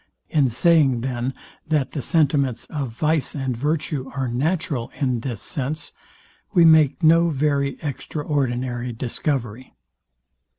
In 0.31 0.49
saying, 0.49 1.01
then, 1.01 1.31
that 1.67 1.91
the 1.91 2.01
sentiments 2.01 2.65
of 2.71 2.89
vice 2.89 3.35
and 3.35 3.55
virtue 3.55 4.09
are 4.15 4.27
natural 4.27 4.91
in 4.99 5.19
this 5.19 5.43
sense, 5.43 5.93
we 6.55 6.65
make 6.65 7.03
no 7.03 7.29
very 7.29 7.77
extraordinary 7.83 8.93
discovery. 8.93 9.75